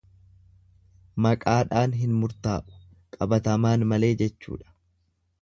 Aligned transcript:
Maqaadhan 1.25 1.93
hin 1.99 2.15
murtaa'u, 2.23 2.81
qabatamaan 3.19 3.87
malee 3.93 4.13
jechuudha. 4.25 4.77